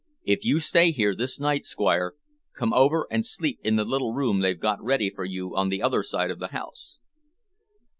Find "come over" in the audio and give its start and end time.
2.57-3.05